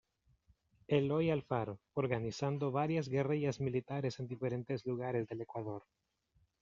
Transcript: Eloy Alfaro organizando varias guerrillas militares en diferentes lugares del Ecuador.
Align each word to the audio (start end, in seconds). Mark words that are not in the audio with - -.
Eloy 0.97 1.25
Alfaro 1.35 1.75
organizando 2.01 2.71
varias 2.71 3.07
guerrillas 3.07 3.59
militares 3.59 4.19
en 4.19 4.25
diferentes 4.27 4.83
lugares 4.87 5.27
del 5.27 5.41
Ecuador. 5.41 5.83